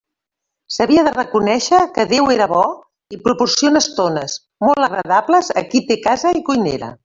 [0.77, 2.63] S'havia de reconèixer que Déu era bo
[3.17, 4.39] i proporciona estones
[4.69, 6.95] molt agradables a qui té casa i cuinera.